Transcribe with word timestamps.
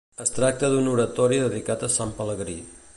Es 0.23 0.31
tracta 0.37 0.69
d’un 0.75 0.89
Oratori 0.93 1.39
dedicat 1.45 1.85
a 1.85 1.93
Sant 1.99 2.19
Pelegrí. 2.23 2.59